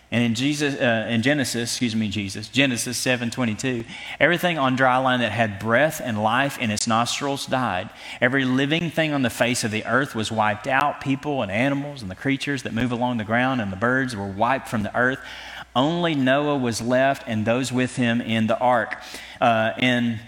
[0.10, 3.84] And in Jesus, uh, in Genesis, excuse me, Jesus, Genesis seven twenty two,
[4.20, 7.90] everything on dry land that had breath and life in its nostrils died.
[8.22, 11.02] Every living thing on the face of the earth was wiped out.
[11.02, 14.28] People and animals and the creatures that move along the ground and the birds were
[14.28, 15.20] wiped from the earth.
[15.76, 18.98] Only Noah was left and those with him in the ark.
[19.42, 20.20] Uh, and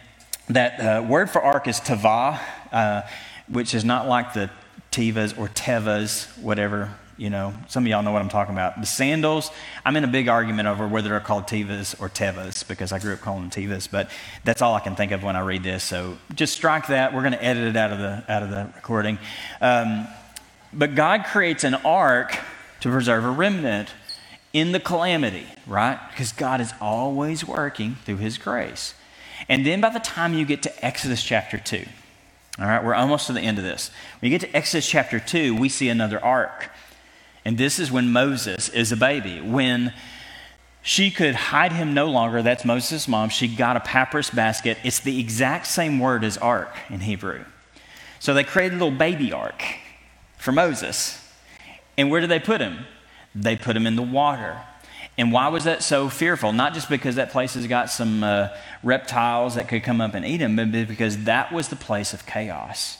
[0.50, 2.39] that uh, word for ark is tava,
[2.72, 3.02] uh,
[3.48, 4.50] which is not like the
[4.91, 8.80] tivas or tevas, whatever you know, some of y'all know what I'm talking about.
[8.80, 9.50] The sandals,
[9.86, 13.14] I'm in a big argument over whether they're called Tevas or Tevas because I grew
[13.14, 14.10] up calling them Tevas, but
[14.43, 15.84] that's all I can think of when I read this.
[15.84, 17.14] So just strike that.
[17.14, 19.18] We're going to edit it out of the, out of the recording.
[19.62, 20.08] Um,
[20.74, 22.38] but God creates an ark
[22.82, 23.89] to preserve a remnant
[24.56, 25.99] in the calamity, right?
[26.12, 28.93] Because God is always working through His grace.
[29.49, 31.84] And then by the time you get to Exodus chapter 2,
[32.58, 33.91] all right, we're almost to the end of this.
[34.22, 36.70] When you get to Exodus chapter 2, we see another ark.
[37.43, 39.41] And this is when Moses is a baby.
[39.41, 39.93] When
[40.82, 44.78] she could hide him no longer, that's Moses' mom, she got a papyrus basket.
[44.86, 47.43] It's the exact same word as ark in Hebrew.
[48.20, 49.62] So they created a little baby ark
[50.38, 51.22] for Moses.
[51.97, 52.86] And where did they put him?
[53.36, 54.62] They put him in the water.
[55.18, 56.52] And why was that so fearful?
[56.52, 58.50] Not just because that place has got some uh,
[58.84, 62.26] reptiles that could come up and eat him, but because that was the place of
[62.26, 62.98] chaos.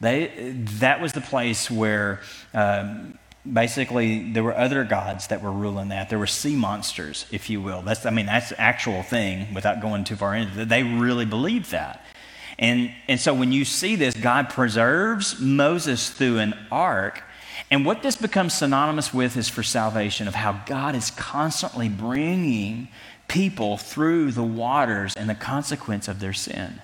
[0.00, 2.20] They, that was the place where
[2.54, 3.18] um,
[3.52, 7.62] basically there were other gods that were ruling that there were sea monsters if you
[7.62, 10.82] will that's i mean that's the actual thing without going too far into it they
[10.82, 12.04] really believed that
[12.58, 17.22] and and so when you see this god preserves moses through an ark
[17.70, 22.88] and what this becomes synonymous with is for salvation of how god is constantly bringing
[23.28, 26.80] people through the waters and the consequence of their sin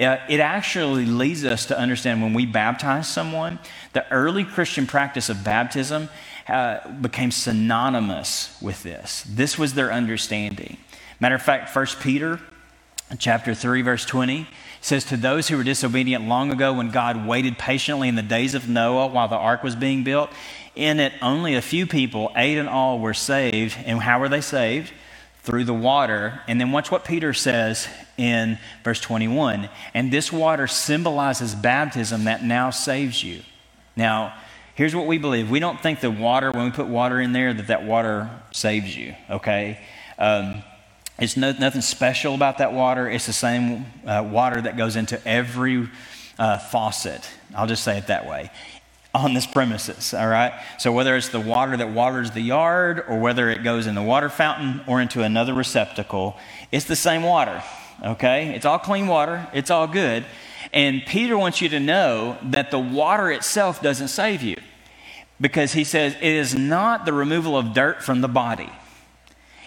[0.00, 3.58] uh, it actually leads us to understand when we baptize someone,
[3.92, 6.08] the early Christian practice of baptism
[6.48, 9.24] uh, became synonymous with this.
[9.28, 10.78] This was their understanding.
[11.20, 12.40] Matter of fact, 1 Peter
[13.18, 14.48] chapter 3, verse 20
[14.82, 18.54] says, To those who were disobedient long ago when God waited patiently in the days
[18.54, 20.30] of Noah while the ark was being built,
[20.74, 23.76] in it only a few people, eight in all, were saved.
[23.86, 24.92] And how were they saved?
[25.42, 26.40] through the water.
[26.46, 29.68] And then watch what Peter says in verse 21.
[29.92, 33.42] And this water symbolizes baptism that now saves you.
[33.96, 34.34] Now,
[34.74, 37.52] here's what we believe we don't think the water, when we put water in there,
[37.52, 39.80] that that water saves you, okay?
[40.18, 40.62] Um,
[41.22, 43.08] it's no, nothing special about that water.
[43.08, 45.88] It's the same uh, water that goes into every
[46.36, 47.28] uh, faucet.
[47.54, 48.50] I'll just say it that way
[49.14, 50.52] on this premises, all right?
[50.78, 54.02] So whether it's the water that waters the yard or whether it goes in the
[54.02, 56.36] water fountain or into another receptacle,
[56.72, 57.62] it's the same water,
[58.02, 58.54] okay?
[58.54, 60.24] It's all clean water, it's all good.
[60.72, 64.56] And Peter wants you to know that the water itself doesn't save you
[65.40, 68.70] because he says it is not the removal of dirt from the body.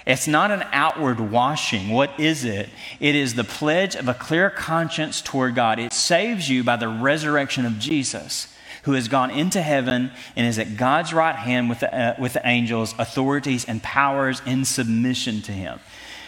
[0.05, 1.89] It's not an outward washing.
[1.89, 2.69] What is it?
[2.99, 5.79] It is the pledge of a clear conscience toward God.
[5.79, 8.53] It saves you by the resurrection of Jesus
[8.83, 12.33] who has gone into heaven and is at God's right hand with the, uh, with
[12.33, 15.79] the angels, authorities, and powers in submission to him.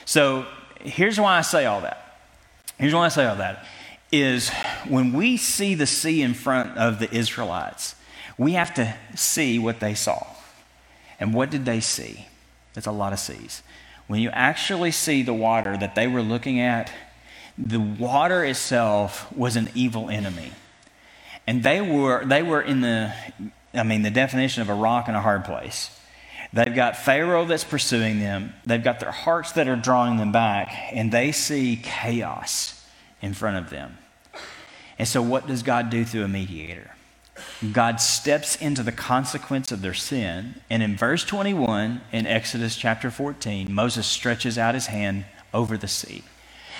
[0.05, 0.47] So
[0.81, 2.19] here's why I say all that.
[2.79, 3.63] Here's why I say all that
[4.11, 4.49] is
[4.87, 7.95] when we see the sea in front of the Israelites,
[8.37, 10.25] we have to see what they saw.
[11.19, 12.25] And what did they see?
[12.73, 13.63] That's a lot of seas.
[14.07, 16.91] When you actually see the water that they were looking at,
[17.57, 20.51] the water itself was an evil enemy.
[21.45, 23.13] And they were, they were in the,
[23.73, 25.89] I mean, the definition of a rock and a hard place.
[26.53, 28.53] They've got Pharaoh that's pursuing them.
[28.65, 32.85] They've got their hearts that are drawing them back, and they see chaos
[33.21, 33.97] in front of them.
[34.97, 36.91] And so, what does God do through a mediator?
[37.71, 40.61] God steps into the consequence of their sin.
[40.69, 45.87] And in verse 21 in Exodus chapter 14, Moses stretches out his hand over the
[45.87, 46.23] sea.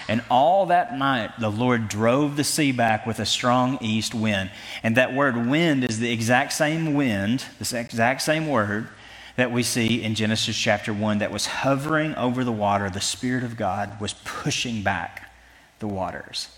[0.08, 4.52] And all that night, the Lord drove the sea back with a strong east wind.
[4.82, 8.88] And that word wind is the exact same wind, the exact same word
[9.36, 12.90] that we see in Genesis chapter 1 that was hovering over the water.
[12.90, 15.30] The Spirit of God was pushing back
[15.80, 16.50] the waters.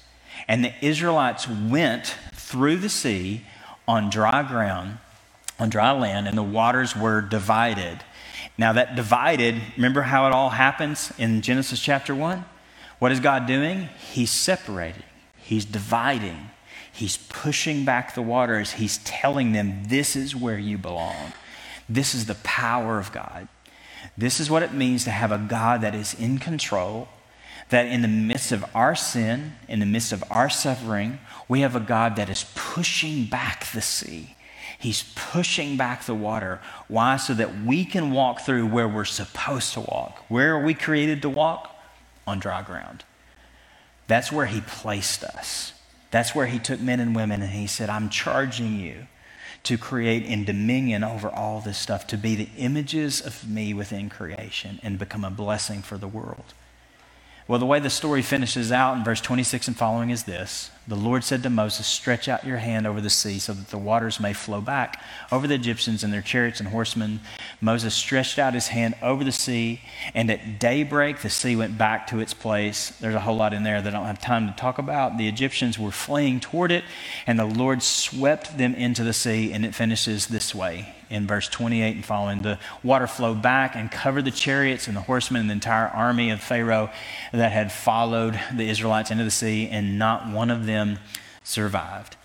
[0.48, 3.46] And the Israelites went through the sea
[3.90, 5.00] on dry ground,
[5.58, 8.00] on dry land, and the waters were divided.
[8.56, 12.46] Now, that divided, remember how it all happens in Genesis chapter 1?
[13.00, 13.90] What is God doing?
[14.14, 15.02] He's separating,
[15.38, 16.52] He's dividing,
[16.92, 21.34] He's pushing back the waters, He's telling them, This is where you belong.
[21.90, 23.48] This is the power of God.
[24.16, 27.08] This is what it means to have a God that is in control,
[27.70, 31.76] that in the midst of our sin, in the midst of our suffering, we have
[31.76, 34.36] a God that is pushing back the sea.
[34.80, 36.62] He's pushing back the water.
[36.88, 37.18] Why?
[37.18, 40.24] So that we can walk through where we're supposed to walk.
[40.30, 41.76] Where are we created to walk?
[42.26, 43.04] On dry ground.
[44.08, 45.74] That's where He placed us.
[46.12, 49.08] That's where He took men and women and He said, I'm charging you
[49.64, 54.10] to create in dominion over all this stuff, to be the images of me within
[54.10, 56.54] creation and become a blessing for the world.
[57.50, 60.96] Well, the way the story finishes out in verse 26 and following is this The
[60.96, 64.20] Lord said to Moses, Stretch out your hand over the sea so that the waters
[64.20, 65.00] may flow back
[65.32, 67.20] over the Egyptians and their chariots and horsemen.
[67.62, 69.82] Moses stretched out his hand over the sea,
[70.16, 72.90] and at daybreak the sea went back to its place.
[73.00, 75.20] There's a whole lot in there that I don't have time to talk about.
[75.20, 76.84] The Egyptians were fleeing toward it,
[77.28, 81.48] and the Lord swept them into the sea, and it finishes this way in verse
[81.48, 82.42] 28 and following.
[82.42, 86.30] The water flowed back and covered the chariots and the horsemen and the entire army
[86.30, 86.92] of Pharaoh
[87.32, 90.79] that had followed the Israelites into the sea, and not one of them
[91.44, 92.16] survived.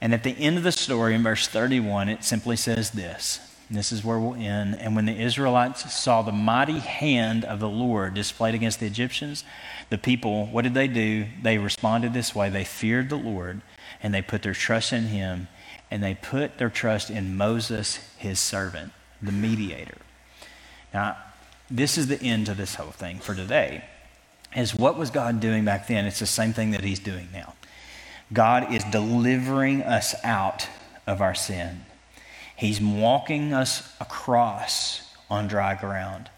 [0.00, 3.40] And at the end of the story, in verse 31, it simply says this.
[3.70, 4.78] this is where we'll end.
[4.78, 9.44] And when the Israelites saw the mighty hand of the Lord displayed against the Egyptians,
[9.88, 11.26] the people, what did they do?
[11.42, 13.62] They responded this way they feared the Lord
[14.02, 15.48] and they put their trust in him
[15.90, 18.92] and they put their trust in Moses, his servant,
[19.22, 19.98] the mediator.
[20.92, 21.16] Now,
[21.70, 23.84] this is the end to this whole thing for today.
[24.54, 26.04] Is what was God doing back then?
[26.04, 27.54] It's the same thing that he's doing now.
[28.34, 30.68] God is delivering us out
[31.06, 31.86] of our sin.
[32.56, 36.30] He's walking us across on dry ground.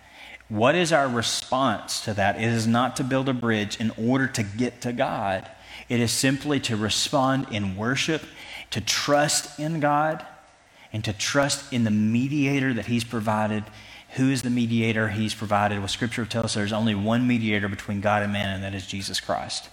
[0.49, 2.36] What is our response to that?
[2.36, 5.51] It is not to build a bridge in order to get to God.
[5.88, 8.22] It is simply to respond in worship
[8.70, 10.24] to trust in God
[10.92, 13.64] and to trust in the mediator that He's provided.
[14.16, 15.78] Who is the mediator He's provided?
[15.78, 18.86] Well, Scripture tells us there's only one mediator between God and man, and that is
[18.86, 19.68] Jesus Christ.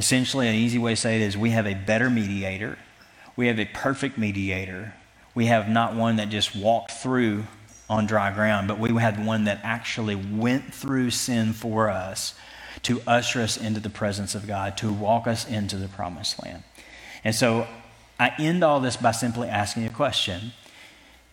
[0.00, 2.78] Essentially, an easy way to say it is we have a better mediator,
[3.36, 4.94] we have a perfect mediator.
[5.34, 7.44] We have not one that just walked through
[7.90, 12.34] on dry ground, but we had one that actually went through sin for us
[12.84, 16.62] to usher us into the presence of God, to walk us into the promised land.
[17.22, 17.66] And so
[18.18, 20.52] I end all this by simply asking a question.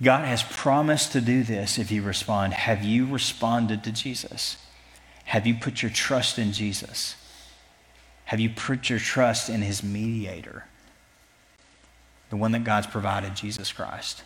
[0.03, 2.53] God has promised to do this if you respond.
[2.53, 4.57] Have you responded to Jesus?
[5.24, 7.15] Have you put your trust in Jesus?
[8.28, 10.65] Have you put your trust in his mediator?
[12.30, 14.23] The one that God's provided, Jesus Christ.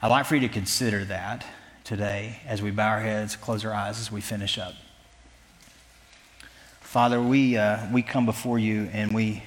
[0.00, 1.44] I'd like for you to consider that
[1.84, 4.74] today as we bow our heads, close our eyes as we finish up.
[6.80, 9.42] Father, we, uh, we come before you and we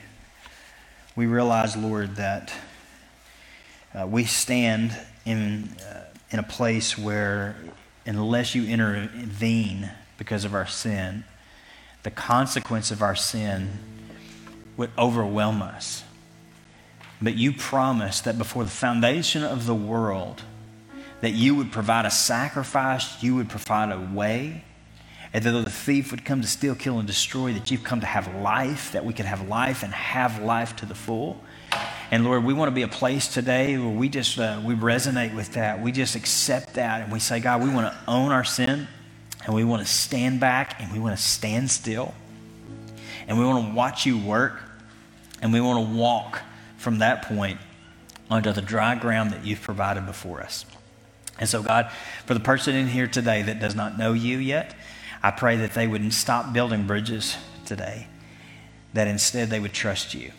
[1.15, 2.53] we realize, Lord, that
[3.93, 7.55] uh, we stand in, uh, in a place where,
[8.05, 11.25] unless you intervene because of our sin,
[12.03, 13.69] the consequence of our sin
[14.77, 16.03] would overwhelm us.
[17.21, 20.41] But you promised that before the foundation of the world,
[21.21, 24.63] that you would provide a sacrifice, you would provide a way,
[25.33, 28.01] and that though the thief would come to steal, kill, and destroy, that you've come
[28.01, 31.41] to have life, that we can have life and have life to the full.
[32.09, 35.33] And Lord, we want to be a place today where we just uh, we resonate
[35.33, 35.81] with that.
[35.81, 38.87] We just accept that, and we say, God, we want to own our sin,
[39.45, 42.13] and we want to stand back, and we want to stand still,
[43.27, 44.59] and we want to watch you work,
[45.41, 46.41] and we want to walk
[46.77, 47.59] from that point
[48.29, 50.65] onto the dry ground that you've provided before us.
[51.39, 51.91] And so, God,
[52.25, 54.75] for the person in here today that does not know you yet,
[55.23, 57.35] I pray that they wouldn't stop building bridges
[57.65, 58.07] today,
[58.93, 60.31] that instead they would trust you.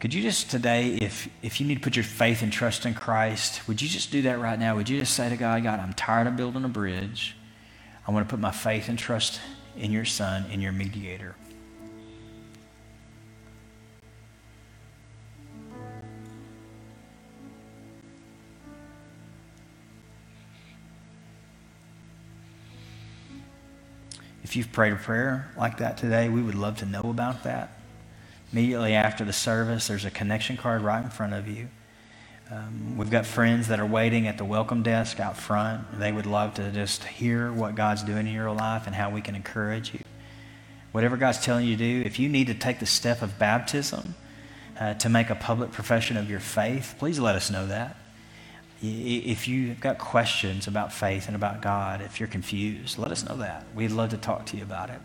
[0.00, 2.94] Could you just today, if, if you need to put your faith and trust in
[2.94, 4.74] Christ, would you just do that right now?
[4.76, 7.36] Would you just say to God, God, I'm tired of building a bridge.
[8.06, 9.40] I want to put my faith and trust
[9.76, 11.36] in your Son, in your mediator.
[24.42, 27.78] If you've prayed a prayer like that today, we would love to know about that.
[28.52, 31.68] Immediately after the service, there's a connection card right in front of you.
[32.52, 35.98] Um, we've got friends that are waiting at the welcome desk out front.
[35.98, 39.22] They would love to just hear what God's doing in your life and how we
[39.22, 40.00] can encourage you.
[40.90, 44.16] Whatever God's telling you to do, if you need to take the step of baptism
[44.78, 47.96] uh, to make a public profession of your faith, please let us know that.
[48.82, 53.38] If you've got questions about faith and about God, if you're confused, let us know
[53.38, 53.64] that.
[53.74, 55.00] We'd love to talk to you about it.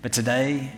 [0.00, 0.72] But today,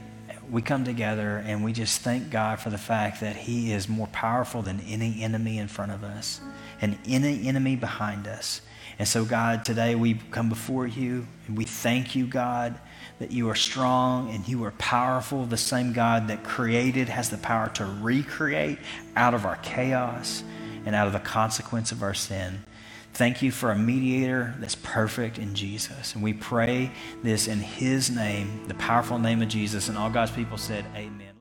[0.50, 4.08] we come together and we just thank God for the fact that He is more
[4.08, 6.40] powerful than any enemy in front of us
[6.80, 8.60] and any enemy behind us.
[8.98, 12.78] And so, God, today we come before you and we thank you, God,
[13.18, 15.46] that you are strong and you are powerful.
[15.46, 18.78] The same God that created has the power to recreate
[19.16, 20.42] out of our chaos
[20.84, 22.64] and out of the consequence of our sin.
[23.12, 26.14] Thank you for a mediator that's perfect in Jesus.
[26.14, 26.90] And we pray
[27.22, 29.88] this in his name, the powerful name of Jesus.
[29.88, 31.30] And all God's people said, Amen.